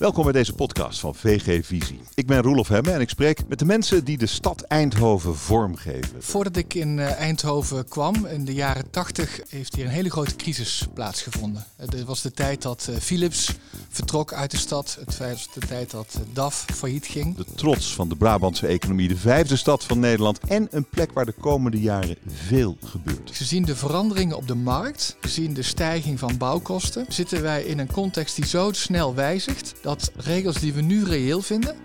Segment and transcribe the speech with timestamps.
[0.00, 2.00] Welkom bij deze podcast van VG Visie.
[2.14, 6.22] Ik ben Roelof Hemme en ik spreek met de mensen die de stad Eindhoven vormgeven.
[6.22, 10.36] Voordat ik in eh, Eindhoven kwam, in de jaren 80, heeft hier een hele grote
[10.36, 11.66] crisis plaatsgevonden.
[11.76, 13.54] Het was de tijd dat eh, Philips
[13.88, 14.96] vertrok uit de stad.
[15.00, 17.36] Het was de tijd dat eh, DAF failliet ging.
[17.36, 21.26] De trots van de Brabantse economie, de vijfde stad van Nederland en een plek waar
[21.26, 23.30] de komende jaren veel gebeurt.
[23.32, 27.92] Gezien de veranderingen op de markt, gezien de stijging van bouwkosten, zitten wij in een
[27.92, 31.76] context die zo snel wijzigt dat regels die we nu reëel vinden,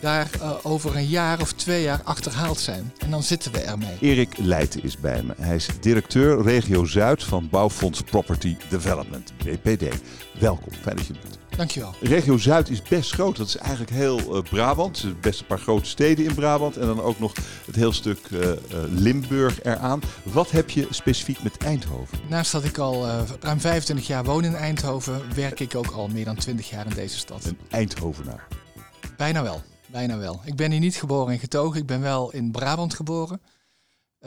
[0.00, 2.92] daar uh, over een jaar of twee jaar achterhaald zijn.
[2.98, 3.96] En dan zitten we ermee.
[4.00, 5.34] Erik Leijten is bij me.
[5.40, 10.00] Hij is directeur Regio Zuid van Bouwfonds Property Development, BPD.
[10.40, 11.43] Welkom, fijn dat je bent.
[11.56, 11.94] Dankjewel.
[12.00, 13.36] Regio Zuid is best groot.
[13.36, 14.96] Dat is eigenlijk heel uh, Brabant.
[14.96, 16.76] Er zijn best een paar grote steden in Brabant.
[16.76, 17.32] En dan ook nog
[17.66, 18.56] het heel stuk uh, uh,
[18.88, 20.00] Limburg eraan.
[20.22, 22.18] Wat heb je specifiek met Eindhoven?
[22.28, 23.06] Naast dat ik al
[23.40, 26.94] ruim 25 jaar woon in Eindhoven, werk ik ook al meer dan 20 jaar in
[26.94, 27.44] deze stad.
[27.44, 28.46] Een Eindhovenaar?
[29.16, 29.62] Bijna wel.
[29.86, 30.40] Bijna wel.
[30.44, 31.80] Ik ben hier niet geboren en getogen.
[31.80, 33.40] Ik ben wel in Brabant geboren.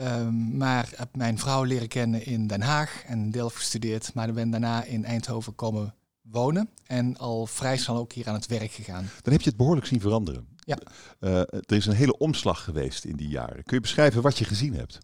[0.00, 4.10] Um, maar heb mijn vrouw leren kennen in Den Haag en Delft gestudeerd.
[4.14, 5.94] Maar ben daarna in Eindhoven komen
[6.30, 9.10] wonen en al vrij snel ook hier aan het werk gegaan.
[9.22, 10.48] Dan heb je het behoorlijk zien veranderen.
[10.58, 10.78] Ja.
[11.20, 13.64] Uh, er is een hele omslag geweest in die jaren.
[13.64, 14.98] Kun je beschrijven wat je gezien hebt?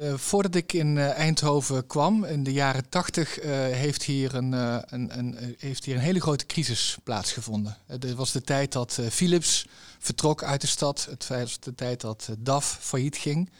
[0.00, 5.18] Uh, voordat ik in uh, Eindhoven kwam, in de jaren 80, heeft, hier een, een,
[5.18, 7.76] een, heeft hier een hele grote crisis plaatsgevonden.
[7.86, 9.66] Het was de tijd dat Philips
[9.98, 11.06] vertrok uit de stad.
[11.10, 13.50] Het was de tijd dat DAF failliet ging.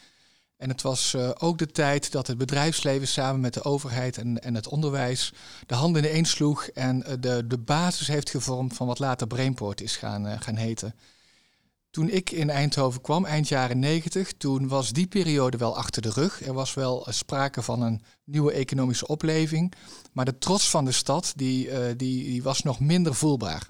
[0.63, 4.43] En het was uh, ook de tijd dat het bedrijfsleven samen met de overheid en,
[4.43, 5.33] en het onderwijs
[5.67, 9.27] de handen in één sloeg en uh, de, de basis heeft gevormd van wat later
[9.27, 10.95] Brainport is gaan, uh, gaan heten.
[11.91, 16.11] Toen ik in Eindhoven kwam, eind jaren 90, toen was die periode wel achter de
[16.11, 16.47] rug.
[16.47, 19.73] Er was wel sprake van een nieuwe economische opleving,
[20.13, 23.69] maar de trots van de stad die, die, die was nog minder voelbaar.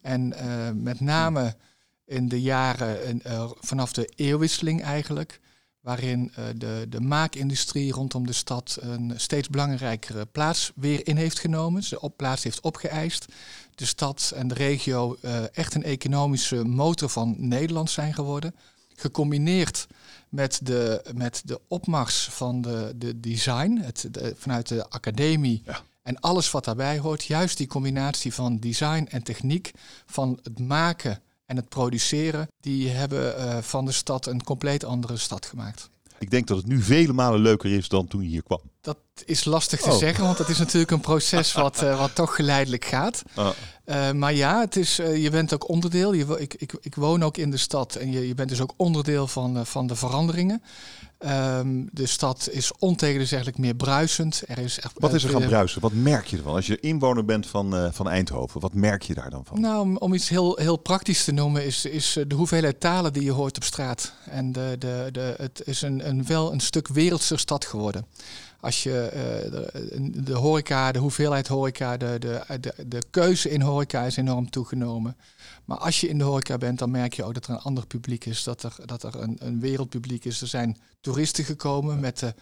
[0.00, 0.34] En
[0.82, 1.56] met name
[2.04, 3.22] in de jaren
[3.60, 5.40] vanaf de eeuwwisseling eigenlijk
[5.82, 11.38] waarin uh, de, de maakindustrie rondom de stad een steeds belangrijkere plaats weer in heeft
[11.38, 11.82] genomen.
[11.82, 13.26] Ze op plaats heeft opgeëist.
[13.74, 18.54] De stad en de regio uh, echt een economische motor van Nederland zijn geworden.
[18.94, 19.86] Gecombineerd
[20.28, 25.62] met de, met de opmars van de, de design, het, de, vanuit de academie.
[25.64, 25.80] Ja.
[26.02, 29.70] En alles wat daarbij hoort, juist die combinatie van design en techniek,
[30.06, 35.16] van het maken en het produceren, die hebben uh, van de stad een compleet andere
[35.16, 35.90] stad gemaakt.
[36.18, 38.60] Ik denk dat het nu vele malen leuker is dan toen je hier kwam.
[38.80, 39.96] Dat is lastig te oh.
[39.96, 43.22] zeggen, want dat is natuurlijk een proces wat, uh, wat toch geleidelijk gaat.
[43.36, 43.48] Oh.
[43.86, 46.12] Uh, maar ja, het is, uh, je bent ook onderdeel.
[46.12, 48.72] Je, ik, ik, ik woon ook in de stad en je, je bent dus ook
[48.76, 50.62] onderdeel van, van de veranderingen.
[51.26, 54.42] Um, de stad is ontegenzeggelijk meer bruisend.
[54.46, 55.80] Er is echt, wat is er gaan bruisen?
[55.80, 56.54] Wat merk je ervan?
[56.54, 59.60] Als je inwoner bent van, van Eindhoven, wat merk je daar dan van?
[59.60, 63.24] Nou, om, om iets heel, heel praktisch te noemen, is, is de hoeveelheid talen die
[63.24, 64.12] je hoort op straat.
[64.30, 68.06] En de, de, de, het is een, een, wel een stuk wereldse stad geworden.
[68.62, 74.02] Als je uh, de, de, horeca, de hoeveelheid horeca, de, de, de, keuze in horeca
[74.02, 75.16] is enorm toegenomen.
[75.64, 77.86] Maar als je in de horeca bent, dan merk je ook dat er een ander
[77.86, 80.40] publiek is, dat er, dat er een, een wereldpubliek is.
[80.40, 82.00] Er zijn toeristen gekomen.
[82.00, 82.34] Met de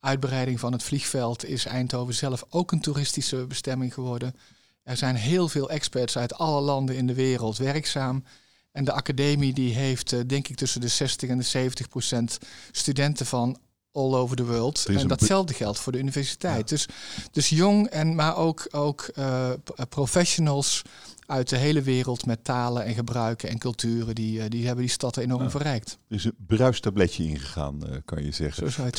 [0.00, 4.34] uitbreiding van het vliegveld is Eindhoven zelf ook een toeristische bestemming geworden.
[4.82, 8.24] Er zijn heel veel experts uit alle landen in de wereld werkzaam.
[8.72, 12.38] En de academie die heeft, denk ik, tussen de 60 en de 70 procent
[12.70, 13.58] studenten van
[13.96, 14.86] all over the world.
[14.86, 16.70] En datzelfde geldt voor de universiteit.
[16.70, 16.76] Ja.
[16.76, 16.88] Dus,
[17.30, 19.50] dus jong en maar ook, ook uh,
[19.88, 20.82] professionals
[21.26, 24.14] uit de hele wereld met talen en gebruiken en culturen.
[24.14, 25.50] Die, uh, die hebben die stad enorm ja.
[25.50, 25.98] verrijkt.
[26.08, 28.92] Er is een bruistabletje ingegaan, uh, kan je zeggen.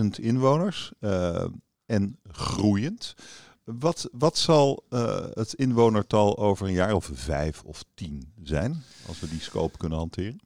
[0.00, 0.92] 230.000 inwoners
[1.86, 3.14] en groeiend.
[3.64, 4.84] Wat, wat zal
[5.32, 9.98] het inwonertal over een jaar of vijf of tien zijn, als we die scope kunnen
[9.98, 10.40] hanteren?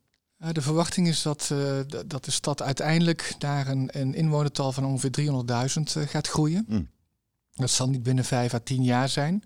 [0.50, 5.10] De verwachting is dat, uh, dat de stad uiteindelijk naar een, een inwonertal van ongeveer
[5.20, 6.64] 300.000 uh, gaat groeien.
[6.68, 6.88] Mm.
[7.54, 9.44] Dat zal niet binnen vijf à tien jaar zijn.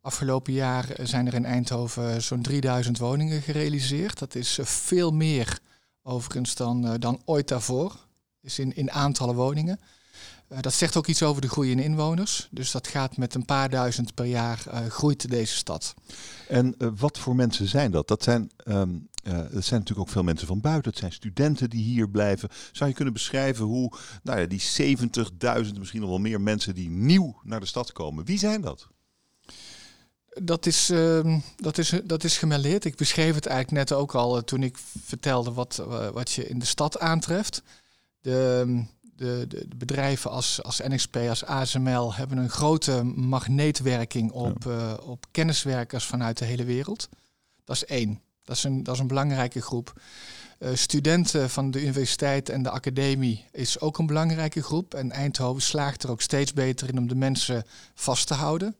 [0.00, 4.18] Afgelopen jaar zijn er in Eindhoven zo'n 3000 woningen gerealiseerd.
[4.18, 5.58] Dat is veel meer
[6.02, 8.06] overigens dan, dan ooit daarvoor.
[8.40, 9.80] Dus in, in aantallen woningen.
[10.52, 12.48] Uh, dat zegt ook iets over de groei in inwoners.
[12.50, 15.94] Dus dat gaat met een paar duizend per jaar uh, groeit deze stad.
[16.48, 18.08] En uh, wat voor mensen zijn dat?
[18.08, 20.90] Dat zijn, um, dat zijn natuurlijk ook veel mensen van buiten.
[20.90, 22.48] Het zijn studenten die hier blijven.
[22.72, 24.62] Zou je kunnen beschrijven hoe nou ja, die
[24.96, 28.88] 70.000, misschien nog wel meer mensen die nieuw naar de stad komen, wie zijn dat?
[30.42, 32.84] Dat is, uh, dat, is, dat is gemêleerd.
[32.84, 36.66] Ik beschreef het eigenlijk net ook al toen ik vertelde wat, wat je in de
[36.66, 37.62] stad aantreft.
[38.20, 38.84] De,
[39.16, 44.94] de, de, bedrijven als, als NXP, als ASML hebben een grote magneetwerking op, ja.
[44.94, 47.08] op kenniswerkers vanuit de hele wereld.
[47.64, 48.20] Dat is één.
[48.44, 50.00] Dat is een, dat is een belangrijke groep.
[50.58, 54.94] Uh, studenten van de universiteit en de academie is ook een belangrijke groep.
[54.94, 58.76] En Eindhoven slaagt er ook steeds beter in om de mensen vast te houden.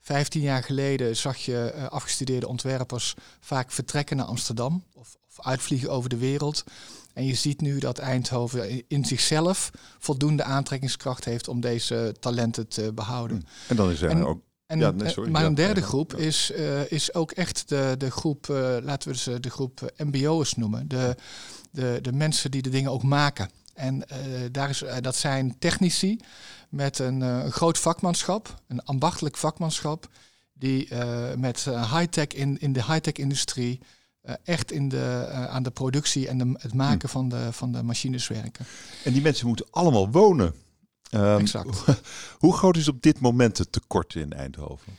[0.00, 5.90] Vijftien jaar geleden zag je uh, afgestudeerde ontwerpers vaak vertrekken naar Amsterdam of, of, uitvliegen
[5.90, 6.64] over de wereld.
[7.14, 12.92] En je ziet nu dat Eindhoven in zichzelf voldoende aantrekkingskracht heeft om deze talenten te
[12.94, 13.36] behouden.
[13.36, 13.70] Hm.
[13.70, 15.30] En dan is er en, ook en, ja, nee, sorry.
[15.30, 19.16] Maar een derde groep is, uh, is ook echt de, de groep, uh, laten we
[19.16, 20.88] ze de groep MBO'ers noemen.
[20.88, 21.16] De,
[21.70, 23.50] de, de mensen die de dingen ook maken.
[23.74, 24.06] En uh,
[24.50, 26.20] daar is, dat zijn technici
[26.68, 30.08] met een, een, groot vakmanschap, een ambachtelijk vakmanschap,
[30.52, 30.88] die
[31.36, 33.80] met high-tech in, in de high-tech industrie
[34.44, 37.14] echt in de, aan de productie en de, het maken hm.
[37.14, 38.66] van, de, van de machines werken.
[39.04, 40.54] En die mensen moeten allemaal wonen.
[41.10, 41.84] Um, exact.
[42.38, 44.92] Hoe groot is op dit moment het tekort in Eindhoven?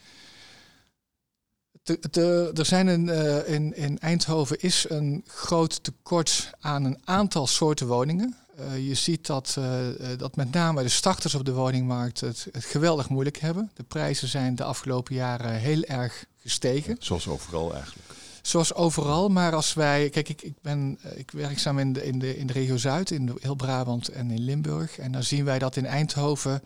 [2.54, 7.88] Er zijn een, uh, in, in Eindhoven is een groot tekort aan een aantal soorten
[7.88, 8.36] woningen.
[8.60, 9.78] Uh, je ziet dat, uh,
[10.18, 13.72] dat met name de starters op de woningmarkt het, het, geweldig moeilijk hebben.
[13.74, 16.96] De prijzen zijn de afgelopen jaren heel erg gestegen.
[17.00, 18.08] Zoals overal eigenlijk
[18.48, 19.30] zoals overal.
[19.30, 22.48] Maar als wij, kijk, ik, ik ben eh, ik werkzaam in de, in, de, in
[22.48, 24.98] de regio Zuid, in heel Brabant en in Limburg.
[24.98, 26.62] En dan zien wij dat in Eindhoven,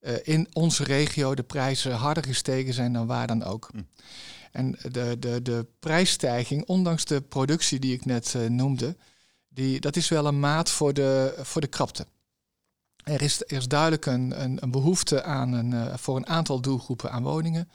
[0.00, 3.68] uh, in onze regio, de prijzen harder gestegen zijn dan waar dan ook.
[3.72, 3.82] Hm.
[4.52, 8.96] En de, de, de prijsstijging, ondanks de productie die ik net uh, noemde,
[9.48, 12.06] die, dat is wel een maat voor de, voor de krapte.
[13.04, 17.10] Er is, er is duidelijk een, een, een behoefte aan een, voor een aantal doelgroepen
[17.10, 17.68] aan woningen.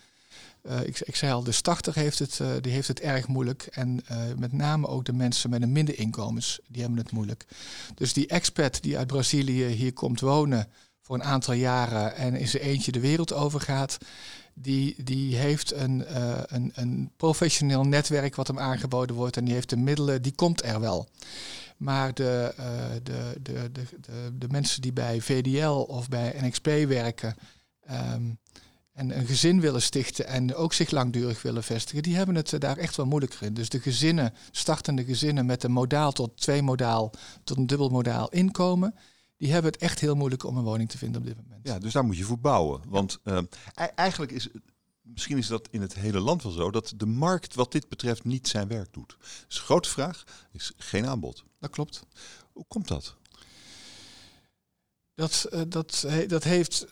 [0.69, 3.65] Uh, ik, ik, zei al, de starter heeft het, uh, die heeft het erg moeilijk.
[3.71, 7.45] En uh, met name ook de mensen met een minder inkomens, die hebben het moeilijk.
[7.95, 10.67] Dus die expat die uit Brazilië hier komt wonen
[11.01, 13.97] voor een aantal jaren en in zijn eentje de wereld overgaat,
[14.53, 16.03] die, die heeft een,
[16.55, 20.63] een, een professioneel netwerk wat hem aangeboden wordt en die heeft de middelen, die komt
[20.63, 21.07] er wel.
[21.77, 22.53] Maar de,
[23.03, 27.35] de, de, de, de, mensen die bij VDL of bij NXP werken,
[27.91, 28.37] um,
[28.93, 32.77] en een gezin willen stichten en ook zich langdurig willen vestigen, die hebben het daar
[32.77, 33.53] echt wel moeilijker in.
[33.53, 37.13] Dus de gezinnen, startende gezinnen met een modaal tot twee modaal
[37.43, 38.95] tot een dubbel modaal inkomen,
[39.37, 41.67] die hebben het echt heel moeilijk om een woning te vinden op dit moment.
[41.67, 42.81] Ja, dus daar moet je voor bouwen.
[42.87, 43.39] Want uh,
[43.95, 44.49] eigenlijk is,
[45.01, 48.23] misschien is dat in het hele land wel zo, dat de markt wat dit betreft
[48.23, 49.17] niet zijn werk doet.
[49.19, 51.43] Dus de grote vraag is geen aanbod.
[51.59, 52.05] Dat klopt.
[52.51, 53.15] Hoe komt dat?
[55.15, 56.85] Dat, uh, dat, dat heeft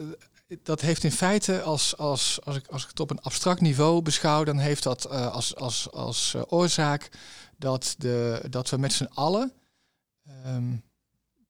[0.63, 4.01] dat heeft in feite, als, als, als, ik, als ik het op een abstract niveau
[4.01, 7.09] beschouw, dan heeft dat uh, als, als, als uh, oorzaak
[7.57, 9.53] dat, de, dat we met z'n allen,
[10.45, 10.83] um,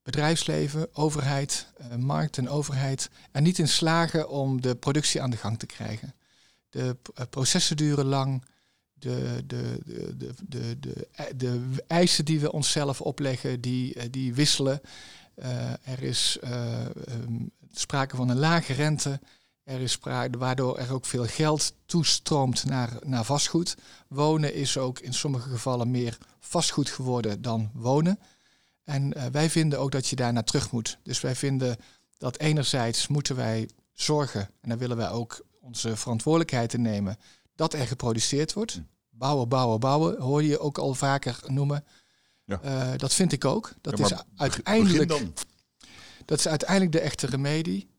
[0.03, 5.37] bedrijfsleven, overheid, uh, markt en overheid, er niet in slagen om de productie aan de
[5.37, 6.15] gang te krijgen.
[6.69, 6.97] De
[7.29, 8.43] processen duren lang.
[8.93, 14.81] De, de, de, de, de, de, de eisen die we onszelf opleggen, die, die wisselen.
[15.83, 19.19] Er is um, sprake van een lage rente.
[19.63, 23.75] Er is sprake, waardoor er ook veel geld toestroomt naar, naar vastgoed.
[24.07, 28.19] Wonen is ook in sommige gevallen meer vastgoed geworden dan wonen.
[28.83, 30.97] En uh, wij vinden ook dat je daar naar terug moet.
[31.03, 31.77] Dus wij vinden
[32.17, 37.17] dat enerzijds moeten wij zorgen, en daar willen wij ook onze verantwoordelijkheid in nemen,
[37.55, 38.73] dat er geproduceerd wordt.
[38.73, 38.81] Hm.
[39.09, 41.85] Bouwen, bouwen, bouwen, hoor je ook al vaker noemen.
[42.63, 42.91] Ja.
[42.91, 43.73] Uh, dat vind ik ook.
[43.81, 45.09] Dat ja, is uiteindelijk.
[46.25, 47.89] Dat is uiteindelijk de echte remedie.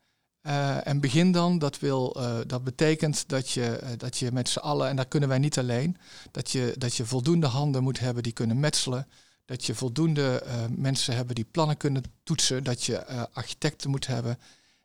[0.43, 4.49] Uh, en begin dan, dat, wil, uh, dat betekent dat je, uh, dat je met
[4.49, 5.97] z'n allen, en daar kunnen wij niet alleen,
[6.31, 9.07] dat je, dat je voldoende handen moet hebben die kunnen metselen.
[9.45, 10.43] Dat je voldoende
[10.77, 12.65] mensen hebben die plannen kunnen toetsen.
[12.65, 14.39] Dat je architecten moet hebben.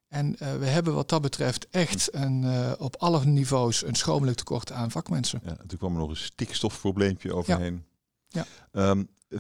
[0.08, 2.46] En we hebben wat dat betreft echt een,
[2.80, 5.42] op alle niveaus een schromelijk tekort aan vakmensen.
[5.46, 7.86] Ja, toen kwam er nog een stikstofprobleempje overheen.
[8.28, 8.46] Ja.
[8.72, 8.90] ja.
[8.90, 9.10] Um,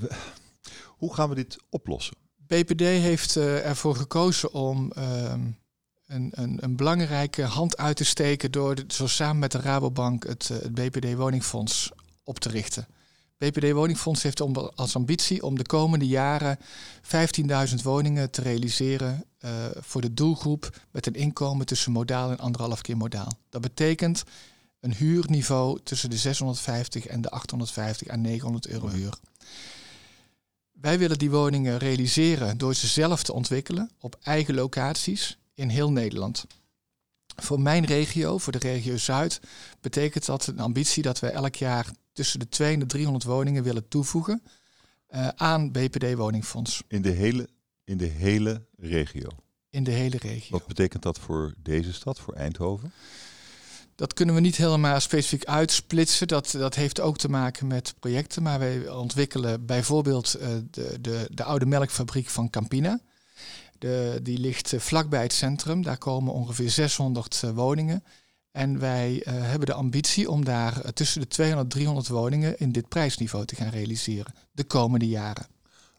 [0.98, 2.16] hoe gaan we dit oplossen?
[2.48, 5.42] BPD heeft uh, ervoor gekozen om ehm,
[6.08, 10.50] een, een, een, belangrijke hand uit te steken door zo samen met de Rabobank het,
[10.52, 11.92] uh, het BPD Woningfonds
[12.24, 12.88] op te richten.
[13.38, 16.60] BPD Woningfonds heeft om, als ambitie om de komende jaren
[17.70, 22.82] 15.000 woningen te realiseren uh, voor de doelgroep met een inkomen tussen modaal en anderhalf
[22.82, 23.32] keer modaal.
[23.50, 24.24] Dat betekent
[24.80, 29.14] een huurniveau tussen de 650 en de 850 à 900 euro huur.
[30.82, 35.92] Wij willen die woningen realiseren door ze zelf te ontwikkelen op eigen locaties in heel
[35.92, 36.46] Nederland.
[37.36, 39.40] Voor mijn regio, voor de regio Zuid,
[39.82, 43.64] betekent dat een ambitie dat we elk jaar tussen de 200 en de 300 woningen
[43.64, 44.44] willen toevoegen
[45.10, 46.84] uh, aan BPD Woningfonds.
[46.88, 47.50] In de hele
[47.84, 49.30] In de hele regio?
[49.70, 50.58] In de hele regio.
[50.58, 52.92] Wat betekent dat voor deze stad, voor Eindhoven?
[53.98, 56.28] Dat kunnen we niet helemaal specifiek uitsplitsen.
[56.28, 58.44] Dat, dat heeft ook te maken met projecten.
[58.44, 63.00] Maar wij ontwikkelen bijvoorbeeld uh, de, de, de oude melkfabriek van Campina.
[63.78, 65.82] De, die ligt uh, vlakbij het centrum.
[65.82, 68.04] Daar komen ongeveer 600 uh, woningen.
[68.52, 72.88] En wij hebben de ambitie om daar tussen de 200 en 300 woningen in dit
[72.88, 75.48] prijsniveau te gaan realiseren de komende jaren.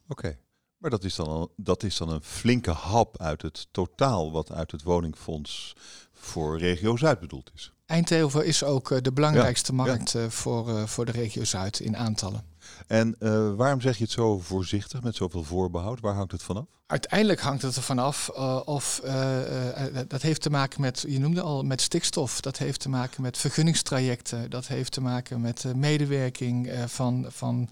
[0.09, 0.39] Oké.
[0.77, 4.71] Maar dat is, dan dat is dan een flinke hap uit het totaal wat uit
[4.71, 5.77] het woningfonds
[6.13, 7.73] voor regio Zuid bedoeld is.
[7.89, 11.97] Eindhoven is ook eh, de belangrijkste markt eh, voor, uh, voor de regio Zuid in
[11.97, 12.43] aantallen.
[12.87, 16.01] En uh, waarom zeg je het zo voorzichtig, met zoveel voorbehoud?
[16.01, 16.65] Waar hangt het vanaf?
[16.87, 19.01] Uiteindelijk hangt het er vanaf uh, of
[20.09, 22.41] dat heeft te maken met, je noemde al, met stikstof.
[22.41, 24.51] Dat heeft te maken met vergunningstrajecten.
[24.51, 27.69] Dat heeft te maken met medewerking van, van,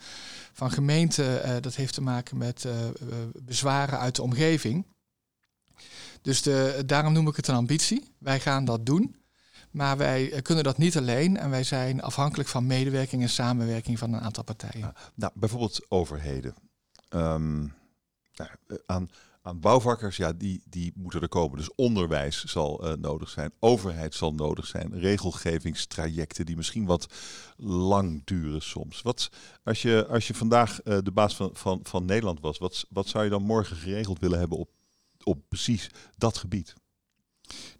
[0.52, 1.62] van gemeenten.
[1.62, 2.66] dat heeft te maken met
[3.42, 4.87] bezwaren uit de omgeving.
[6.23, 8.12] Dus de, daarom noem ik het een ambitie.
[8.18, 9.16] Wij gaan dat doen.
[9.76, 13.99] Maar wij eh, kunnen dat niet alleen en wij zijn afhankelijk van medewerking en samenwerking
[13.99, 14.92] van een aantal partijen.
[15.14, 16.54] nou, bijvoorbeeld overheden.
[17.11, 17.75] Um,
[18.35, 19.11] nou, eh, aan,
[19.42, 21.59] aan bouwvakkers, ja, die, die moeten er komen.
[21.59, 27.06] Dus onderwijs zal uh, nodig zijn, overheid zal nodig zijn, regelgevingstrajecten die misschien wat
[27.56, 29.02] lang duren soms.
[29.02, 29.30] Wat,
[29.62, 33.09] als, je, als je vandaag uh, de baas van, van, van Nederland was, wat, wat
[33.09, 34.71] zou je dan morgen geregeld willen hebben op,
[35.23, 36.75] op precies dat gebied?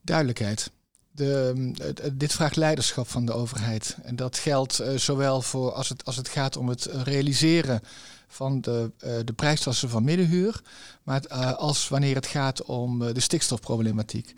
[0.03, 0.71] Duidelijkheid
[1.17, 1.73] de,
[2.13, 3.97] dit vraagt leiderschap van de overheid.
[4.03, 7.81] En dat geldt uh, zowel voor als het, als het gaat om het realiseren
[8.29, 10.61] van de, uh, de prijsklasse van middenhuur,
[11.03, 14.35] maar uh, als wanneer het gaat om de stikstofproblematiek.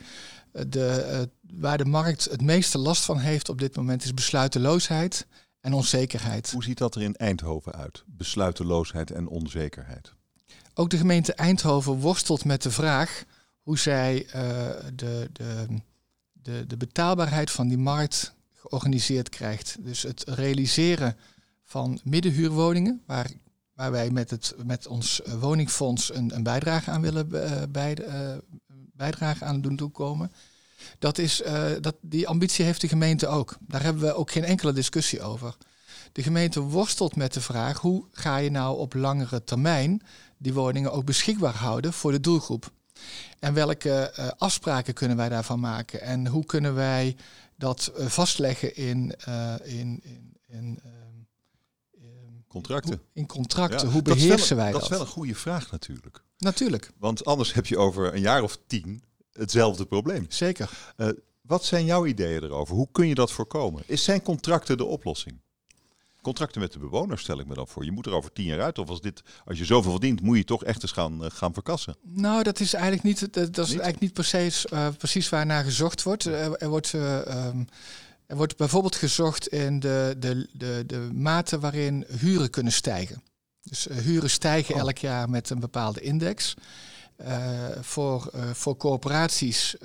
[0.68, 5.26] De, waar de markt het meeste last van heeft op dit moment is besluiteloosheid
[5.60, 6.50] en onzekerheid.
[6.50, 8.04] Hoe ziet dat er in Eindhoven uit?
[8.06, 10.12] Besluiteloosheid en onzekerheid.
[10.74, 13.24] Ook de gemeente Eindhoven worstelt met de vraag
[13.62, 14.26] hoe zij
[14.94, 15.66] de, de
[16.42, 19.76] de, de betaalbaarheid van die markt georganiseerd krijgt.
[19.80, 21.16] Dus het realiseren
[21.64, 23.30] van middenhuurwoningen, waar,
[23.74, 27.98] waar wij met, het, met ons eh, woningfonds een, een bijdrage aan willen uh, bij,
[28.08, 28.36] uh,
[28.92, 30.32] bijdrage aan doen toekomen.
[30.98, 31.42] Dat is,
[31.80, 33.56] dat, die ambitie heeft de gemeente ook.
[33.60, 35.56] Daar hebben we ook geen enkele discussie over.
[36.12, 40.02] De gemeente worstelt met de vraag hoe ga je nou op langere termijn
[40.36, 42.70] die woningen ook beschikbaar houden voor de doelgroep.
[43.38, 46.00] En welke uh, afspraken kunnen wij daarvan maken?
[46.00, 47.16] En hoe kunnen wij
[47.56, 50.02] dat uh, vastleggen in, uh, in,
[50.46, 50.80] in,
[52.00, 52.90] in contracten?
[52.90, 53.86] Hoe, in contracten.
[53.86, 54.80] Ja, hoe beheersen wij dat?
[54.80, 56.22] Dat is wel een goede vraag natuurlijk.
[56.38, 56.90] Natuurlijk.
[56.98, 59.02] Want anders heb je over een jaar of tien
[59.32, 60.26] hetzelfde probleem.
[60.28, 60.70] Zeker.
[61.40, 62.74] wat zijn jouw ideeën erover?
[62.74, 63.82] Hoe kun je dat voorkomen?
[63.86, 65.40] Is zijn contracten de oplossing?
[66.22, 67.84] Contracten met de bewoners stel ik me dan voor.
[67.84, 68.78] Je moet er over tien jaar uit.
[68.78, 71.52] Of als, dit, als je zoveel verdient, moet je toch echt eens gaan, uh, gaan
[71.52, 71.96] verkassen.
[72.02, 75.64] Nou, dat is eigenlijk niet, dat, dat is eigenlijk niet precies, uh, precies waar naar
[75.64, 76.24] gezocht wordt.
[76.24, 76.92] Er, er wordt...
[76.92, 77.66] Um,
[78.26, 83.22] er wordt bijvoorbeeld gezocht in de, de, de, de mate waarin huren kunnen stijgen.
[83.62, 84.80] Dus uh, huren stijgen oh.
[84.80, 86.54] elk jaar met een bepaalde index.
[87.20, 87.46] Uh,
[87.80, 89.76] voor, uh, voor corporaties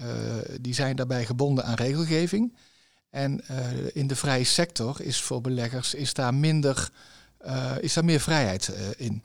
[0.61, 2.57] die zijn daarbij gebonden aan regelgeving.
[3.13, 3.57] En uh,
[3.93, 6.89] in de vrije sector is voor beleggers is daar minder,
[7.45, 9.23] uh, is daar meer vrijheid uh, in.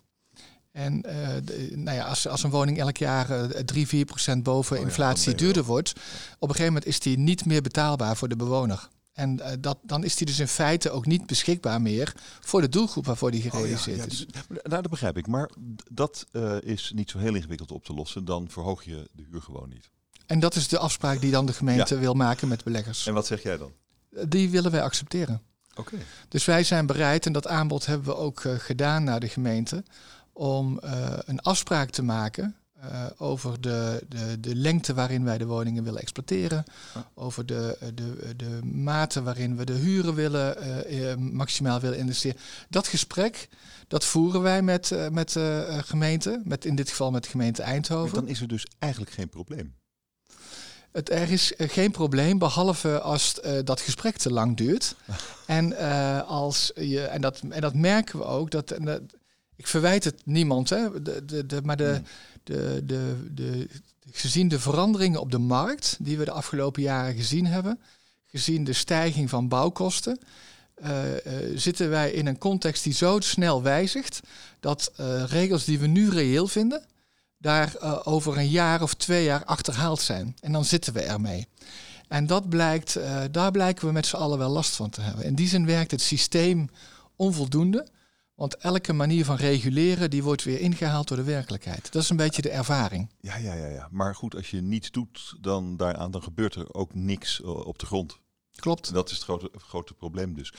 [0.73, 1.00] En
[1.45, 5.30] de, nou ja, als, als een woning elk jaar 3, 4 procent boven oh, inflatie
[5.30, 5.90] ja, duurder wordt,
[6.38, 8.88] op een gegeven moment is die niet meer betaalbaar voor de bewoner.
[9.12, 13.07] En dat, dan is die dus in feite ook niet beschikbaar meer voor de doelgroep
[13.07, 14.26] waarvoor die gerealiseerd oh, ja, ja, is.
[14.26, 15.26] Dus, nou, dat begrijp ik.
[15.26, 15.50] Maar
[15.92, 16.26] dat
[16.61, 18.25] is niet zo heel ingewikkeld op te lossen.
[18.25, 19.90] Dan verhoog je de huur gewoon niet.
[20.29, 23.07] En dat is de afspraak die dan de gemeente wil maken met beleggers.
[23.07, 23.73] En wat zeg jij dan?
[24.29, 25.43] Die willen wij accepteren.
[25.71, 25.81] Oké.
[25.81, 26.07] Okay.
[26.29, 29.85] Dus wij zijn bereid, en dat aanbod hebben we ook uh, gedaan naar de gemeente,
[30.33, 35.47] om uh, een afspraak te maken uh, over de, de, de lengte waarin wij de
[35.47, 37.03] woningen willen exploiteren, ah.
[37.15, 40.57] over de, de, de mate waarin we de huren willen,
[41.37, 42.41] maximaal willen investeren.
[42.69, 43.49] Dat gesprek,
[43.87, 48.13] dat voeren wij met, met de gemeente, met, in dit geval met de gemeente Eindhoven.
[48.13, 49.75] Maar dan is er dus eigenlijk geen probleem.
[50.92, 54.95] Het, er is eh, geen probleem, behalve als uh, dat gesprek te lang duurt.
[55.47, 58.50] en, uh, als je, en, dat, en dat merken we ook.
[58.50, 59.00] Dat, dat
[59.57, 62.02] ik verwijt het niemand, hè, de, de, de, maar de,
[62.42, 63.68] de, de, de,
[64.11, 67.80] gezien de veranderingen op de markt die we de afgelopen jaren gezien hebben,
[68.26, 70.18] gezien de stijging van bouwkosten,
[70.83, 70.90] uh,
[71.54, 74.21] zitten wij in een context die zo snel wijzigt
[74.61, 74.92] dat
[75.26, 76.85] regels die we nu reëel vinden,
[77.38, 80.37] daar uh, over een jaar of twee jaar achterhaald zijn.
[80.40, 81.49] En dan zitten we ermee.
[82.09, 85.25] En dat blijkt, uh, daar blijken we met z'n allen wel last van te hebben.
[85.25, 86.68] In die zin werkt het systeem
[87.16, 87.87] onvoldoende.
[88.35, 91.92] Want elke manier van reguleren, die wordt weer ingehaald door de werkelijkheid.
[91.92, 93.11] Dat is een beetje de ervaring.
[93.21, 93.88] Ja, ja, ja, ja.
[93.90, 97.78] Maar goed, als je niets doet dan daaraan, dan gebeurt er ook niks eh, op
[97.78, 98.18] de grond.
[98.61, 98.93] Klopt.
[98.93, 100.53] Dat is het grote, grote probleem dus.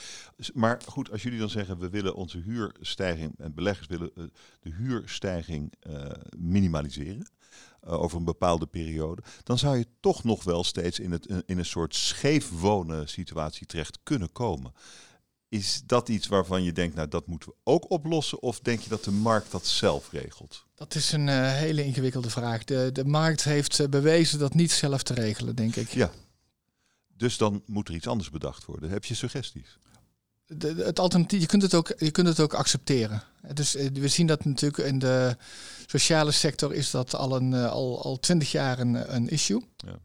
[0.54, 4.24] Maar goed, als jullie dan zeggen we willen onze huurstijging en beleggers willen uh,
[4.60, 6.04] de huurstijging uh,
[6.38, 7.30] minimaliseren
[7.84, 11.58] uh, over een bepaalde periode, dan zou je toch nog wel steeds in, het, in
[11.58, 14.72] een soort scheef wonen situatie terecht kunnen komen.
[15.48, 18.42] Is dat iets waarvan je denkt, nou dat moeten we ook oplossen?
[18.42, 20.64] Of denk je dat de markt dat zelf regelt?
[20.74, 22.64] Dat is een hele ingewikkelde vraag.
[22.64, 25.88] De, de markt heeft bewezen dat niet zelf te regelen, denk ik.
[25.88, 26.10] Ja.
[27.20, 28.90] Dus dan moet er iets anders bedacht worden.
[28.90, 29.78] Heb je suggesties?
[30.46, 33.22] De, het alternatief, je kunt het ook, je kunt het ook accepteren.
[33.54, 35.36] Dus we zien dat natuurlijk in de
[35.86, 39.64] sociale sector is dat al een al, al twintig jaar een, een issue.
[39.76, 39.98] Ja.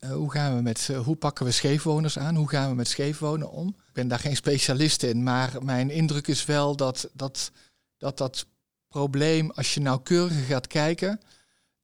[0.00, 2.36] Uh, hoe, gaan we met, hoe pakken we scheefwoners aan?
[2.36, 3.68] Hoe gaan we met scheefwonen om?
[3.68, 7.50] Ik ben daar geen specialist in, maar mijn indruk is wel dat dat,
[7.98, 8.46] dat, dat
[8.88, 11.20] probleem, als je nauwkeuriger gaat kijken,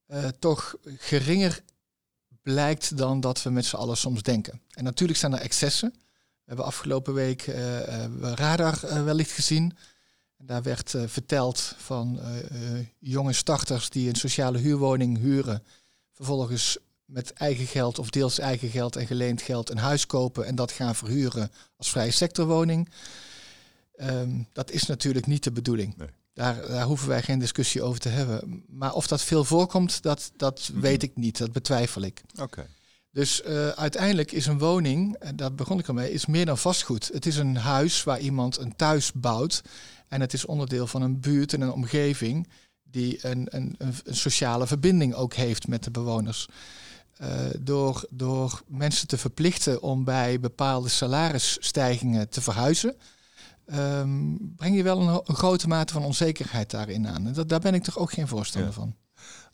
[0.09, 1.63] uh, toch geringer
[2.53, 4.61] blijkt dan dat we met z'n allen soms denken.
[4.71, 5.91] En natuurlijk zijn er excessen.
[5.93, 7.43] We hebben afgelopen week
[8.21, 9.77] radar wellicht gezien.
[10.37, 12.21] En daar werd verteld van
[12.99, 15.63] jonge starters die een sociale huurwoning huren,
[16.13, 20.55] vervolgens met eigen geld of deels eigen geld en geleend geld een huis kopen en
[20.55, 22.89] dat gaan verhuren als vrije sectorwoning.
[23.97, 25.97] Um, dat is natuurlijk niet de bedoeling.
[25.97, 26.09] Nee.
[26.37, 28.65] Daar, daar, hoeven wij geen discussie over te hebben.
[28.69, 30.81] Maar of dat veel voorkomt, dat, dat -hmm.
[30.81, 31.39] weet ik niet.
[31.39, 32.23] Dat betwijfel ik.
[32.41, 32.67] Okay.
[33.11, 36.59] Dus uh, uiteindelijk is een woning, en daar begon ik al mee, is meer dan
[36.59, 37.11] vastgoed.
[37.13, 39.63] Het is een huis waar iemand een thuis bouwt.
[40.09, 42.49] En het is onderdeel van een buurt en een omgeving
[42.83, 46.49] die een, een, een sociale verbinding ook heeft met de bewoners.
[47.21, 47.29] Uh,
[47.59, 52.97] door, door mensen te verplichten om bij bepaalde salarisstijgingen te verhuizen,
[53.75, 57.27] um, breng je wel een, een, grote mate van onzekerheid daarin aan.
[57.27, 58.77] En dat, daar ben ik toch ook geen voorstander ja.
[58.77, 58.95] van.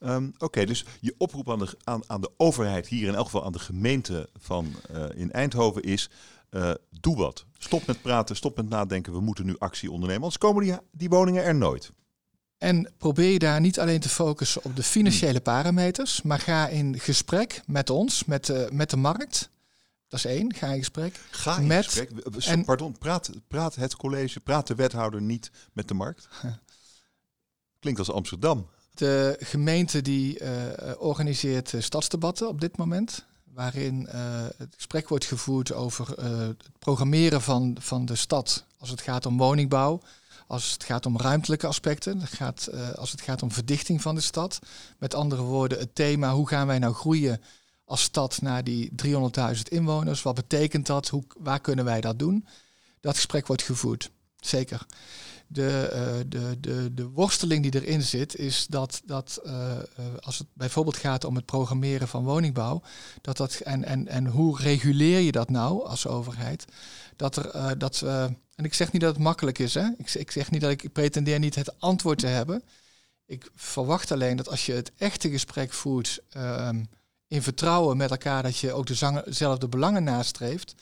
[0.01, 3.25] Um, Oké, okay, dus je oproep aan de, aan, aan de overheid, hier in elk
[3.25, 6.11] geval aan de gemeente van uh, in Eindhoven, is:
[6.51, 7.45] uh, doe wat.
[7.59, 9.13] Stop met praten, stop met nadenken.
[9.13, 11.93] We moeten nu actie ondernemen, anders komen die, die woningen er nooit.
[12.59, 16.99] En probeer je daar niet alleen te focussen op de financiële parameters, maar ga in
[16.99, 19.51] gesprek met ons, met met de markt.
[20.13, 21.21] Dat is één, ga in gesprek.
[21.31, 22.11] Ga in met, gesprek.
[22.45, 26.29] En, Pardon, praat, praat het college, praat de wethouder niet met de markt?
[27.81, 28.69] Klinkt als Amsterdam.
[28.95, 30.49] De gemeente die uh,
[30.99, 33.27] organiseert stadsdebatten op dit moment.
[33.45, 34.15] Waarin uh,
[34.57, 39.27] het gesprek wordt gevoerd over uh, het programmeren van, van de stad als het gaat
[39.27, 40.01] om woningbouw
[40.47, 44.59] als het gaat om ruimtelijke aspecten, gaat, als het gaat om verdichting van de stad.
[44.99, 47.41] Met andere woorden, het thema hoe gaan wij nou groeien
[47.85, 50.23] als stad naar die 300.000 inwoners?
[50.23, 51.09] Wat betekent dat?
[51.09, 52.47] Hoe, waar kunnen wij dat doen?
[53.01, 54.87] Dat gesprek wordt gevoerd, zeker.
[55.47, 59.79] De, uh, de, de, de worsteling die erin zit, is dat, dat uh,
[60.21, 62.83] als het bijvoorbeeld gaat om het programmeren van woningbouw,
[63.21, 66.65] dat dat, en, en, en hoe reguleer je dat nou als overheid?
[67.17, 68.03] Dat er dat
[68.55, 69.75] en ik zeg niet dat het makkelijk is.
[69.75, 69.89] Hè?
[69.97, 72.63] Ik, ik zeg niet dat ik, ik pretendeer niet het antwoord te hebben.
[73.27, 76.89] Ik verwacht alleen dat als je het echte gesprek voert um,
[77.33, 80.75] in vertrouwen met elkaar, dat je ook dezelfde belangen nastreeft,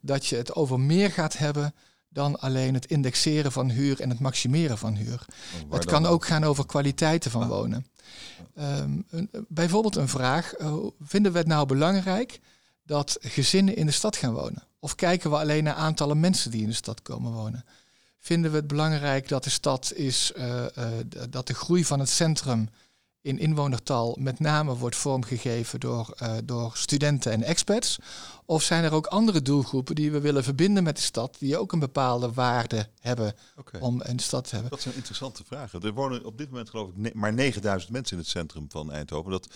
[0.00, 1.74] dat je het over meer gaat hebben
[2.08, 5.24] dan alleen het indexeren van huur en het maximeren van huur.
[5.68, 7.48] Oh, het kan ook gaan over kwaliteiten van ah.
[7.48, 7.86] wonen.
[8.58, 12.40] Um, een, bijvoorbeeld een vraag, uh, vinden we het nou belangrijk
[12.82, 14.62] dat gezinnen in de stad gaan wonen?
[14.78, 17.64] Of kijken we alleen naar aantallen mensen die in de stad komen wonen?
[18.18, 20.84] Vinden we het belangrijk dat de stad is, uh, uh,
[21.30, 22.68] dat de groei van het centrum
[23.22, 27.98] in inwonertal met name wordt vormgegeven door, uh, door studenten en expats?
[28.44, 31.72] Of zijn er ook andere doelgroepen die we willen verbinden met de stad, die ook
[31.72, 33.80] een bepaalde waarde hebben okay.
[33.80, 34.70] om een stad te hebben?
[34.70, 35.80] Dat zijn interessante vragen.
[35.80, 39.30] Er wonen op dit moment geloof ik maar 9000 mensen in het centrum van Eindhoven.
[39.30, 39.48] Dat,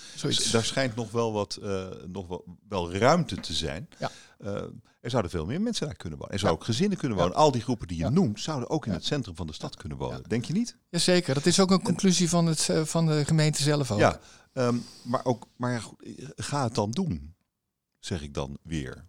[0.52, 3.88] daar schijnt nog wel wat uh, nog wel, wel ruimte te zijn.
[3.98, 4.11] Ja.
[4.44, 4.62] Uh,
[5.07, 6.35] er zouden veel meer mensen daar kunnen wonen.
[6.35, 6.66] Er zouden ja.
[6.66, 7.33] ook gezinnen kunnen wonen.
[7.33, 7.38] Ja.
[7.38, 8.11] Al die groepen die je ja.
[8.11, 10.23] noemt, zouden ook in het centrum van de stad kunnen wonen.
[10.29, 10.77] Denk je niet?
[10.88, 11.35] Jazeker.
[11.35, 13.99] Dat is ook een conclusie van, het, uh, van de gemeente zelf ook.
[13.99, 14.21] Ja,
[14.53, 15.85] um, maar, ook, maar
[16.37, 17.35] ga het dan doen,
[17.99, 19.05] zeg ik dan weer.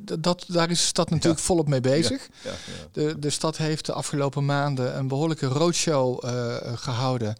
[0.00, 2.28] Dat, daar is de stad natuurlijk volop mee bezig.
[2.92, 7.36] De, de stad heeft de afgelopen maanden een behoorlijke roadshow uh, gehouden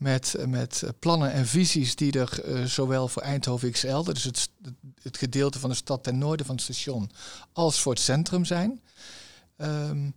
[0.00, 4.48] met, met plannen en visies die er uh, zowel voor Eindhoven XL, dat is het,
[5.02, 7.10] het gedeelte van de stad ten noorden van het station,
[7.52, 8.80] als voor het centrum zijn.
[9.56, 10.14] Um,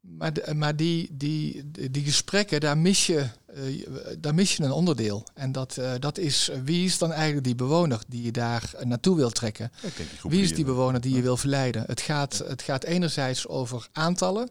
[0.00, 3.86] maar de, maar die, die, die gesprekken, daar mis, je, uh,
[4.18, 5.26] daar mis je een onderdeel.
[5.34, 9.16] En dat, uh, dat is, wie is dan eigenlijk die bewoner die je daar naartoe
[9.16, 9.72] wil trekken?
[10.22, 11.84] Wie is die bewoner die je wil verleiden?
[11.86, 14.50] Het gaat, het gaat enerzijds over aantallen.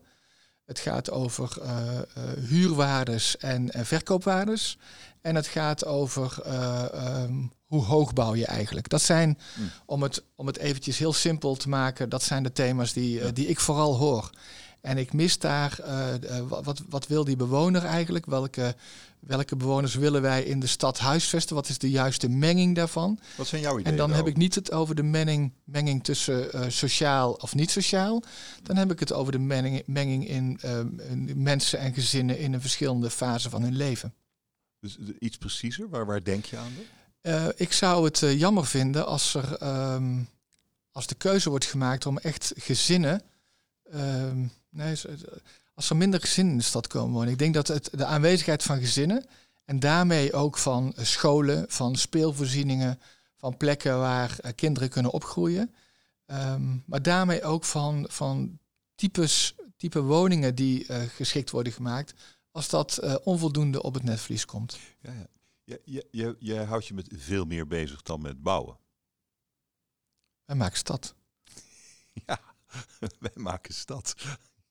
[0.65, 1.99] Het gaat over uh,
[2.47, 4.77] huurwaardes en verkoopwaardes.
[5.21, 7.33] En het gaat over ehm,
[7.65, 8.89] hoe hoog bouw je eigenlijk.
[8.89, 9.71] Dat zijn, hmm.
[9.85, 13.47] om, het, om het eventjes heel simpel te maken, dat zijn de thema's die, die
[13.47, 14.29] ik vooral hoor.
[14.81, 15.79] En ik mis daar,
[16.47, 18.25] wat, wat wil die bewoner eigenlijk?
[18.25, 18.75] Welke
[19.25, 21.55] welke bewoners willen wij in de stad huisvesten?
[21.55, 23.19] Wat is de juiste menging daarvan?
[23.37, 23.91] Wat zijn jouw ideeën?
[23.91, 27.71] En dan heb ik niet het over de menging, menging tussen uh, sociaal of niet
[27.71, 28.23] sociaal.
[28.63, 30.79] Dan heb ik het over de menging, menging in uh,
[31.35, 34.13] mensen en gezinnen in een verschillende fase van hun leven.
[34.79, 36.71] Dus iets preciezer, waar, waar denk je aan?
[37.21, 40.27] Uh, ik zou het jammer vinden als, er, um,
[40.91, 43.21] als de keuze wordt gemaakt om echt gezinnen.
[43.93, 44.95] Um, nee,
[45.75, 47.31] als er minder gezinnen in de stad komen wonen.
[47.31, 49.25] Ik denk dat het, de aanwezigheid van gezinnen
[49.65, 52.99] en daarmee ook van scholen, van speelvoorzieningen,
[53.37, 55.75] van plekken waar uh, kinderen kunnen opgroeien.
[56.25, 58.59] Um, maar daarmee ook van, van
[58.95, 62.13] types, type woningen die uh, geschikt worden gemaakt,
[62.51, 64.77] als dat uh, onvoldoende op het netvlies komt.
[65.01, 65.27] Ja, ja.
[65.63, 68.77] Je, je, je, je houdt je met veel meer bezig dan met bouwen.
[70.45, 71.15] Wij maken stad.
[72.25, 72.39] Ja,
[73.19, 74.15] wij maken stad.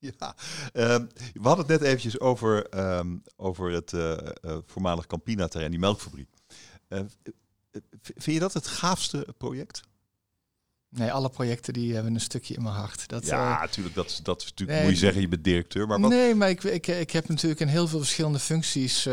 [0.19, 0.35] Ja,
[0.73, 4.17] ehm, we hadden het net eventjes over, ehm, over het uh,
[4.67, 6.29] voormalig Campina-terrein, die melkfabriek.
[6.88, 7.01] Uh,
[8.01, 9.83] vind je dat het gaafste project?
[10.88, 13.09] Nee, alle projecten die hebben een stukje in mijn hart.
[13.09, 13.95] Dat, ja, natuurlijk.
[13.95, 15.87] Dat, dat is natuurlijk, moet je zeggen, je bent directeur.
[15.87, 16.11] Maar wat...
[16.11, 19.09] Nee, maar ik, ik, ik heb natuurlijk in heel veel verschillende functies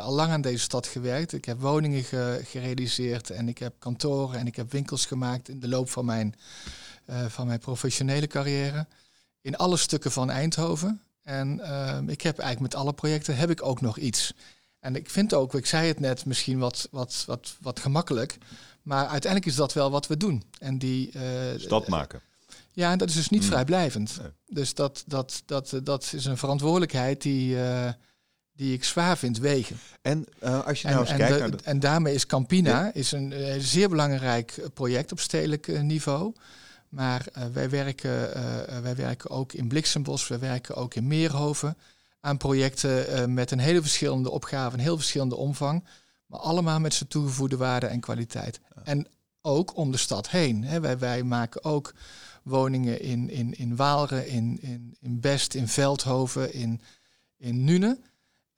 [0.00, 1.32] al lang aan deze stad gewerkt.
[1.32, 2.04] Ik heb woningen
[2.44, 6.34] gerealiseerd en ik heb kantoren en ik heb winkels gemaakt in de loop van mijn,
[7.28, 8.86] van mijn professionele carrière
[9.42, 11.00] in alle stukken van Eindhoven.
[11.22, 14.32] En ehm, ik heb eigenlijk met alle projecten heb ik ook nog iets.
[14.80, 18.38] En ik vind ook, ik zei het net, misschien wat, wat, wat, wat gemakkelijk.
[18.82, 20.42] Maar uiteindelijk is dat wel wat we doen.
[20.58, 21.22] En die, uh,
[21.56, 22.20] Stad maken.
[22.72, 23.46] Ja, en dat is dus niet mm.
[23.46, 24.20] vrijblijvend.
[24.46, 27.88] Dus dat, dat, dat, dat is een verantwoordelijkheid die, uh,
[28.52, 29.78] die ik zwaar vind wegen.
[30.02, 31.58] En uh, als je nou eens kijkt...
[31.58, 36.32] De, En daarmee is Campina is een zeer belangrijk project op stedelijk niveau.
[36.92, 41.76] Maar uh, wij, werken, uh, wij werken ook in Bliksembos, wij werken ook in Meerhoven
[42.20, 45.84] aan projecten met een hele verschillende opgave, een heel verschillende omvang.
[46.26, 48.60] Maar allemaal met zijn toegevoegde waarde en kwaliteit.
[48.84, 49.06] En
[49.40, 50.64] ook om de stad heen.
[50.64, 50.80] Hè.
[50.80, 51.94] Wij, wij maken ook
[52.42, 56.80] woningen in, in, in Waalre, in, in, in Best, in Veldhoven, in,
[57.36, 57.98] in Nune.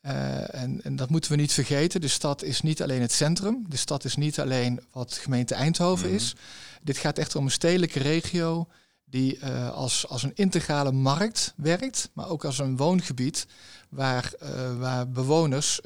[0.07, 2.01] Uh, en, en, dat moeten we niet vergeten.
[2.01, 3.65] De stad is niet alleen het centrum.
[3.69, 6.15] De stad is niet alleen wat gemeente Eindhoven mhm.
[6.15, 6.35] is.
[6.83, 8.69] Dit gaat echt om een stedelijke regio
[9.05, 13.47] die uh, als, als een integrale markt werkt, maar ook als een woongebied
[13.89, 15.81] waar, uh, waar bewoners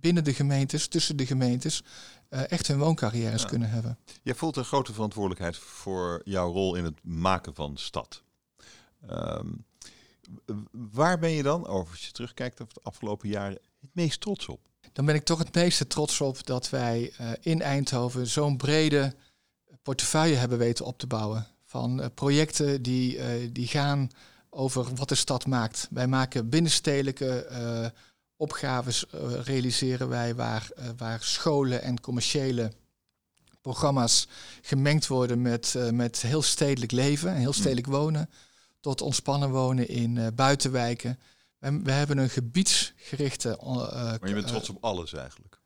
[0.00, 1.82] binnen de gemeentes, tussen de gemeentes,
[2.28, 3.98] echt hun wooncarrières kunnen hebben.
[4.22, 8.22] Jij voelt een grote verantwoordelijkheid voor jouw rol in het maken van stad.
[9.10, 9.64] Um,
[10.70, 14.60] waar ben je dan, als je terugkijkt op de afgelopen jaren, het meest trots op?
[14.92, 19.14] Dan ben ik toch het meeste trots op dat wij uh, in Eindhoven zo'n brede
[19.82, 21.46] portefeuille hebben weten op te bouwen.
[21.64, 24.10] Van uh, projecten die, uh, die gaan
[24.50, 25.88] over wat de stad maakt.
[25.90, 27.92] Wij maken binnenstedelijke
[28.36, 29.04] opgaves,
[29.42, 32.72] realiseren wij waar, waar scholen en commerciële
[33.60, 34.28] programma's
[34.62, 38.30] gemengd worden met, met heel stedelijk leven en heel stedelijk wonen
[38.82, 41.18] tot ontspannen wonen in uh, buitenwijken.
[41.58, 43.58] We, we, hebben een gebiedsgerichte.
[43.62, 45.60] Uh, maar je bent trots op alles eigenlijk.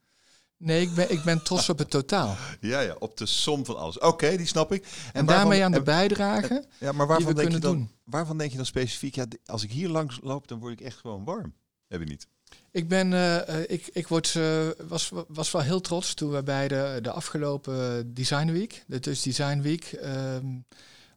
[0.58, 2.36] Nee, ik ben, ik ben trots op het totaal.
[2.60, 3.98] Ja, ja, op de som van alles.
[3.98, 4.82] Oké, die snap ik.
[4.82, 7.90] En, en daarmee aan de bijdrage ja, maar waarvan denk je dan, doen.
[8.04, 9.14] Waarvan denk je dan specifiek?
[9.14, 11.54] Ja, als ik hier langs loop, dan word ik echt gewoon warm.
[11.88, 12.26] Heb je niet?
[12.70, 16.68] Ik ben, uh, ik, ik word, uh, was, was wel heel trots toen we bij
[16.68, 20.36] de, de afgelopen Design Week, de Dus Design Week, uh,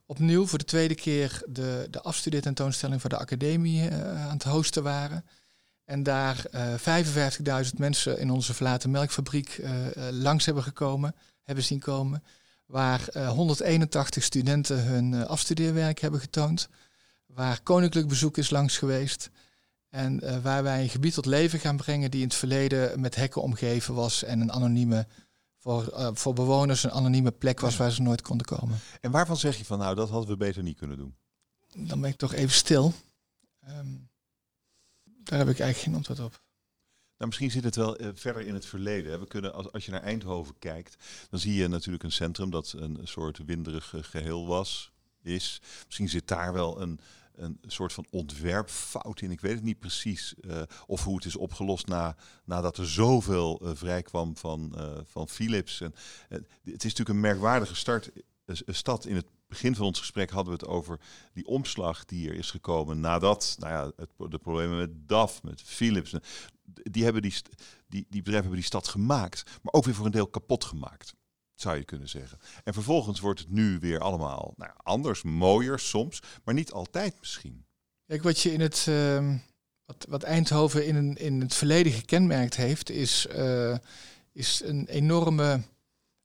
[0.09, 4.83] opnieuw voor de tweede keer de, de afstudeertentoonstelling voor de academie uh, aan het hosten
[4.83, 5.25] waren.
[5.85, 9.71] En daar uh, eh, 55.000 mensen in onze verlaten melkfabriek uh,
[10.11, 12.23] langs hebben gekomen, hebben zien komen.
[12.65, 16.69] Waar 181 studenten hun afstudeerwerk hebben getoond.
[17.25, 19.29] Waar koninklijk bezoek is langs geweest.
[19.89, 23.41] En waar wij een gebied tot leven gaan brengen die in het verleden met hekken
[23.41, 25.07] omgeven was en een anonieme
[25.59, 28.79] voor, uh, voor bewoners een anonieme plek was waar ze nooit konden komen.
[29.01, 31.15] En waarvan zeg je van nou, dat hadden we beter niet kunnen doen?
[31.87, 32.93] Dan ben ik toch even stil.
[33.67, 34.09] Um,
[35.03, 36.41] daar heb ik eigenlijk geen antwoord op.
[37.17, 39.19] Nou, misschien zit het wel uh, verder in het verleden.
[39.19, 40.95] We kunnen, als, als je naar Eindhoven kijkt,
[41.29, 44.91] dan zie je natuurlijk een centrum dat een soort winderig geheel was,
[45.21, 45.61] is.
[45.85, 46.99] Misschien zit daar wel een,
[47.39, 49.31] een soort van ontwerpfout in.
[49.31, 50.33] Ik weet het niet precies.
[50.41, 55.27] Uh, of hoe het is opgelost na, nadat er zoveel uh, vrijkwam van, uh, van
[55.27, 55.81] Philips.
[55.81, 55.93] En,
[56.29, 58.11] het is natuurlijk een merkwaardige start
[58.65, 60.99] stad in het begin van ons gesprek hadden we het over
[61.33, 65.61] die omslag die er is gekomen nadat nou ja, het, de problemen met DAF, met
[65.61, 66.15] Philips,
[66.63, 67.33] die, hebben die,
[67.87, 71.13] die, die bedrijven hebben die stad gemaakt, maar ook weer voor een deel kapot gemaakt
[71.61, 72.39] zou je kunnen zeggen.
[72.63, 77.65] En vervolgens wordt het nu weer allemaal nou, anders, mooier soms, maar niet altijd misschien.
[78.05, 79.35] Kijk, wat je in het uh,
[79.85, 83.77] wat, wat Eindhoven in, een, in het verleden gekenmerkt heeft, is, uh,
[84.31, 85.61] is een enorme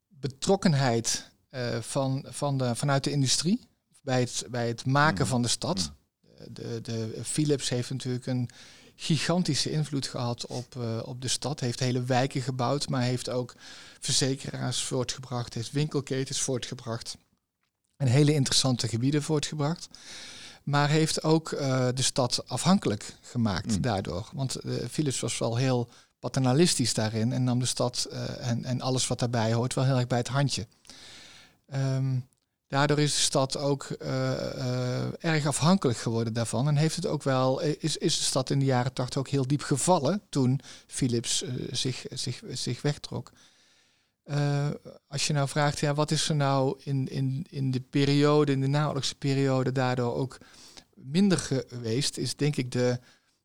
[0.08, 3.60] betrokkenheid uh, van, van de, vanuit de industrie
[4.02, 5.30] bij het, bij het maken mm.
[5.30, 5.78] van de stad.
[5.78, 6.54] Mm.
[6.54, 8.50] De, de Philips heeft natuurlijk een
[8.96, 11.60] gigantische invloed gehad op, uh, op de stad.
[11.60, 13.54] Heeft hele wijken gebouwd, maar heeft ook
[14.00, 17.16] verzekeraars voortgebracht, heeft winkelketens voortgebracht.
[17.96, 19.88] En hele interessante gebieden voortgebracht.
[20.62, 23.80] Maar heeft ook uh, de stad afhankelijk gemaakt mm.
[23.80, 24.28] daardoor.
[24.32, 28.08] Want uh, Philips was wel heel paternalistisch daarin en nam de stad
[28.40, 30.66] en, en alles wat daarbij hoort wel heel erg bij het handje.
[31.74, 32.28] Um,
[32.68, 36.68] Daardoor is de stad ook uh, uh, erg afhankelijk geworden daarvan.
[36.68, 39.46] En heeft het ook wel, is, is de stad in de jaren tachtig ook heel
[39.46, 43.32] diep gevallen toen Philips zich, zich, zich wegtrok.
[45.08, 48.60] als je nou vraagt, ja, wat is er nou in, in, in de periode, in
[48.60, 50.38] de naoorlogse periode, daardoor ook
[50.94, 52.98] minder geweest, is denk ik de,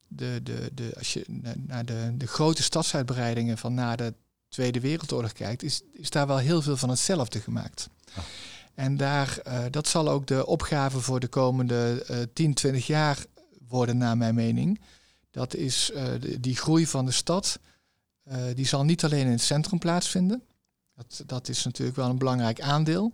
[0.07, 1.25] de, de, de als je
[1.67, 4.13] naar de, de grote stadsuitbreidingen van na de
[4.49, 7.89] Tweede Wereldoorlog kijkt, is, is daar wel heel veel van hetzelfde gemaakt.
[8.15, 8.23] Ah.
[8.75, 13.25] En daar, uh, dat zal ook de opgave voor de komende uh, 10, 20 jaar
[13.67, 14.81] worden, naar mijn mening.
[15.31, 17.59] Dat is de, die groei van de stad.
[18.27, 20.43] Uh, die zal niet alleen in het centrum plaatsvinden.
[20.95, 23.13] Dat, dat is natuurlijk wel een belangrijk aandeel.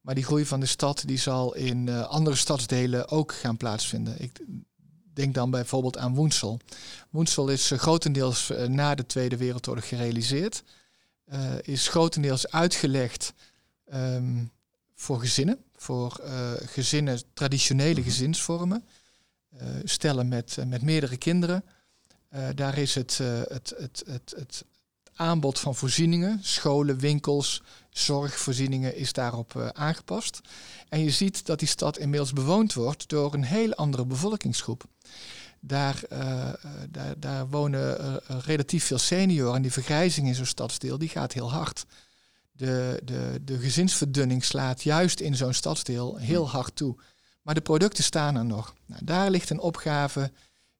[0.00, 4.22] Maar die groei van de stad die zal in andere stadsdelen ook gaan plaatsvinden.
[4.22, 4.40] Ik
[5.12, 6.60] denk dan bijvoorbeeld aan Woensel.
[7.10, 10.62] Woensel is grotendeels na de Tweede Wereldoorlog gerealiseerd.
[11.62, 13.34] is grotendeels uitgelegd
[13.92, 14.50] um,
[14.94, 18.02] voor gezinnen, voor uh, gezinnen, traditionele mhm.
[18.02, 18.84] gezinsvormen.
[19.54, 21.64] Uh, stellen met, uh, met meerdere kinderen.
[22.54, 24.64] daar is het, het, het, het, het
[25.14, 30.40] aanbod van voorzieningen, scholen, winkels, zorgvoorzieningen is daarop aangepast.
[30.88, 34.84] En je ziet dat die stad inmiddels bewoond wordt door een heel andere bevolkingsgroep.
[35.60, 36.02] Daar,
[36.90, 41.52] daar, daar wonen relatief veel senioren en die vergrijzing in zo'n stadsdeel die gaat heel
[41.52, 41.84] hard
[42.56, 46.52] de, de, de gezinsverdunning slaat juist in zo'n stadsdeel heel hmm.
[46.52, 46.96] hard toe.
[47.42, 48.74] Maar de producten staan er nog.
[48.86, 50.32] Nou, daar ligt een opgave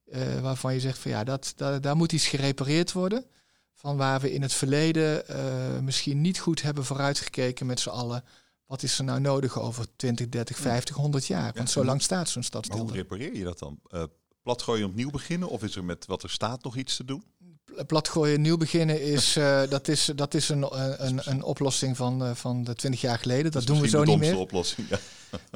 [0.04, 3.24] uh, waarvan je zegt van ja, dat, dat, daar moet iets gerepareerd worden.
[3.72, 8.24] Van waar we in het verleden uh, misschien niet goed hebben vooruitgekeken met z'n allen.
[8.66, 11.52] Wat is er nou nodig over 20, 30, 50, 100 jaar?
[11.54, 12.78] Want zo lang staat zo'n stadsdeel.
[12.78, 13.80] hoe repareer je dat dan?
[13.88, 14.04] Uh,
[14.42, 15.48] platgooien opnieuw beginnen?
[15.48, 17.24] Of is er met wat er staat nog iets te doen?
[17.86, 20.66] Platgooien, nieuw beginnen is, uh, dat is, dat is een,
[21.06, 23.52] een, een oplossing van, uh, van de twintig jaar geleden.
[23.52, 24.36] Dat, doen we zo niet meer.
[24.36, 24.88] oplossing.
[24.90, 24.98] Ja.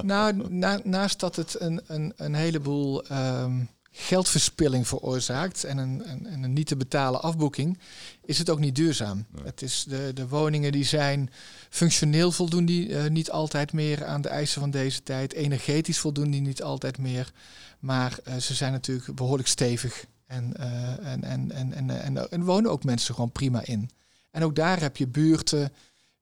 [0.03, 6.43] Nou, na, naast dat het een, een, een heleboel um, geldverspilling veroorzaakt en een, een,
[6.43, 7.79] een, niet te betalen afboeking,
[8.25, 9.27] is het ook niet duurzaam.
[9.43, 11.31] Het is de, de woningen die zijn
[11.71, 15.33] functioneel voldoen die uh, niet altijd meer aan de eisen van deze tijd.
[15.33, 17.33] Energetisch voldoen die niet altijd meer.
[17.79, 22.71] Maar ze zijn natuurlijk behoorlijk stevig en, uh, en, en, en, en, en, en, wonen
[22.71, 23.91] ook mensen gewoon prima in.
[24.31, 25.73] En ook daar heb je buurten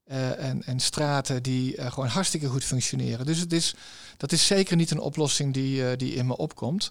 [0.04, 3.26] en, en straten die gewoon hartstikke goed functioneren.
[3.26, 3.74] Dus het is,
[4.16, 6.90] dat is zeker niet een oplossing die, die in me opkomt.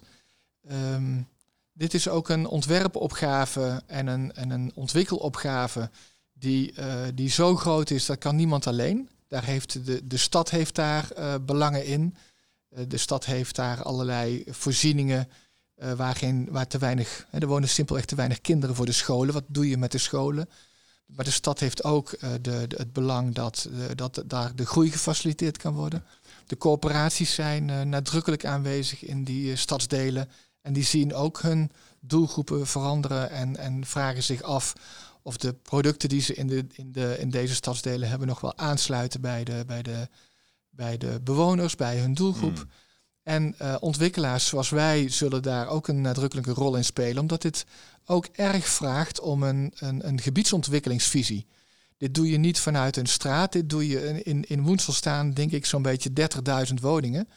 [0.70, 1.28] Um,
[1.72, 5.90] dit is ook een ontwerpopgave en een, en een ontwikkelopgave
[6.32, 6.74] die,
[7.14, 9.08] die zo groot is, dat kan niemand alleen.
[9.28, 11.08] Daar heeft de, de stad heeft daar
[11.42, 12.16] belangen in.
[12.88, 15.28] de stad heeft daar allerlei voorzieningen
[15.82, 18.92] uh, waar, geen, waar te weinig, hè, er wonen simpelweg te weinig kinderen voor de
[18.92, 19.34] scholen.
[19.34, 20.48] Wat doe je met de scholen?
[21.06, 24.90] Maar de stad heeft ook uh, de, het belang dat, uh, dat daar de groei
[24.90, 26.04] gefaciliteerd kan worden.
[26.46, 30.28] De coöperaties zijn nadrukkelijk aanwezig in die stadsdelen.
[30.60, 34.74] En die zien ook hun doelgroepen veranderen en, en vragen zich af
[35.26, 38.56] of de producten die ze in, de, in, de, in deze stadsdelen hebben nog wel
[38.58, 40.08] aansluiten bij de, bij de,
[40.70, 42.56] bij de bewoners, bij hun doelgroep.
[42.56, 42.70] Hmm.
[43.26, 47.66] En uh, ontwikkelaars zoals wij zullen daar ook een nadrukkelijke rol in spelen, omdat dit
[48.04, 51.46] ook erg vraagt om een, een, een gebiedsontwikkelingsvisie.
[51.96, 55.52] Dit doe je niet vanuit een straat, dit doe je in, in Woensel staan, denk
[55.52, 56.10] ik, zo'n beetje
[56.68, 57.28] 30.000 woningen.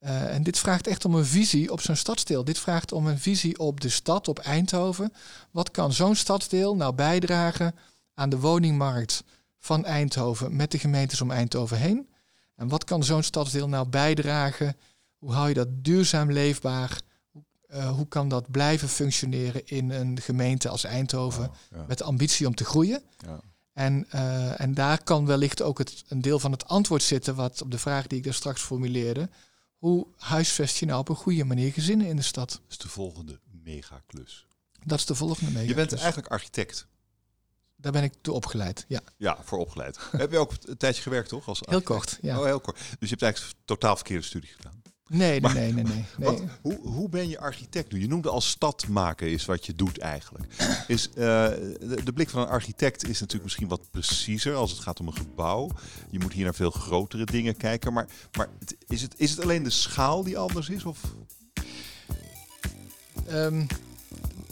[0.00, 2.44] Uh, en dit vraagt echt om een visie op zo'n stadsdeel.
[2.44, 5.12] Dit vraagt om een visie op de stad, op Eindhoven.
[5.50, 7.74] Wat kan zo'n stadsdeel nou bijdragen
[8.14, 9.24] aan de woningmarkt
[9.58, 12.08] van Eindhoven met de gemeentes om Eindhoven heen?
[12.56, 14.76] En wat kan zo'n stadsdeel nou bijdragen
[15.18, 17.00] hoe hou je dat duurzaam leefbaar?
[17.70, 21.50] Uh, hoe kan dat blijven functioneren in een gemeente als Eindhoven
[21.86, 23.02] met de ambitie om te groeien?
[23.18, 23.40] Ja.
[23.72, 27.62] En, uh, en daar kan wellicht ook het, een deel van het antwoord zitten wat
[27.62, 29.28] op de vraag die ik daar straks formuleerde.
[29.76, 32.50] Hoe huisvest je nou op een goede manier gezinnen in de stad?
[32.50, 34.46] Dat is de volgende megaklus.
[34.84, 35.68] Dat is de volgende megaklus.
[35.68, 36.86] Je bent eigenlijk architect.
[37.76, 39.00] Daar ben ik toe opgeleid, ja.
[39.16, 39.98] Ja, voor opgeleid.
[40.16, 41.48] Heb je ook een tijdje gewerkt, toch?
[41.48, 42.38] Als heel kort, ja.
[42.38, 42.76] Oh, heel kort.
[42.76, 44.77] Dus je hebt eigenlijk totaal verkeerde studie gedaan.
[45.08, 46.04] Nee, nee, nee, nee.
[46.18, 46.38] nee.
[46.60, 47.92] hoe, hoe ben je architect?
[47.92, 50.44] Je noemde als stad maken is wat je doet eigenlijk.
[50.86, 54.80] Is, uh, de, de, blik van een architect is natuurlijk misschien wat preciezer als het
[54.80, 55.70] gaat om een gebouw.
[56.10, 57.92] Je moet hier naar veel grotere dingen kijken.
[57.92, 58.48] Maar, maar
[58.88, 60.84] is, het, is het alleen de schaal die anders is?
[60.84, 61.00] Of?
[63.30, 63.66] Um,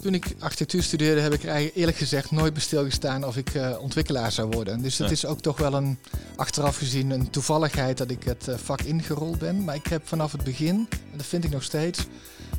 [0.06, 3.54] toen ik architectuur studeerde, heb ik er eigenlijk eerlijk gezegd nooit bij stilgestaan of ik
[3.54, 4.82] uh, ontwikkelaar zou worden.
[4.82, 5.98] Dus het is ook toch wel een,
[6.36, 9.64] achteraf gezien, een toevalligheid dat ik het uh, vak ingerold ben.
[9.64, 12.06] Maar ik heb vanaf het begin, en dat vind ik nog steeds,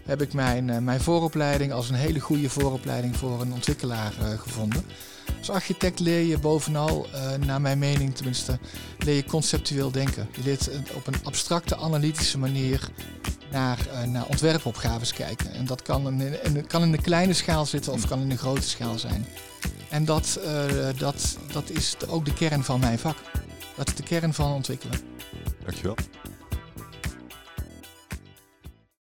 [0.06, 4.86] heb ik mijn, uh, mijn vooropleiding als een hele goede vooropleiding voor een ontwikkelaar gevonden.
[5.38, 7.08] Als architect leer je bovenal,
[7.46, 8.60] naar mijn mening tenminste,
[8.98, 10.30] leer je conceptueel denken.
[10.32, 12.90] Je leert op een abstracte, analytische manier
[13.52, 15.54] naar, uh, naar ontwerpopgaves kijken.
[15.54, 18.70] En dat kan in, kan in de kleine schaal zitten of kan in de grote
[18.70, 19.26] schaal zijn.
[19.90, 20.40] En dat,
[20.98, 23.18] dat, dat is ook de kern van mijn vak.
[23.76, 25.00] Dat is de kern van ontwikkelen.
[25.64, 25.96] Dankjewel.